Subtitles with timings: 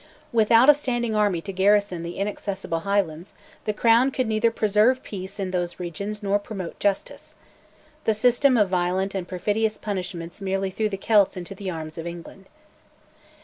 [0.33, 5.39] Without a standing army to garrison the inaccessible Highlands, the Crown could neither preserve peace
[5.39, 7.35] in those regions nor promote justice.
[8.05, 12.07] The system of violent and perfidious punishments merely threw the Celts into the arms of
[12.07, 12.47] England.